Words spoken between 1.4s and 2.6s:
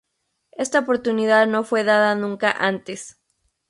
no fue dada nunca